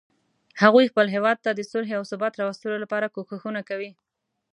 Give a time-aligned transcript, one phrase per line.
[0.61, 3.91] هغوی خپل هیواد ته د صلحې او ثبات راوستلو لپاره کوښښونه کوي